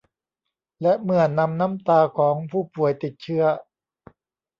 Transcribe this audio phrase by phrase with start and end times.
[0.81, 3.43] และเมื่อนำน้ำตาของผู้ป่วยติดเชื้อ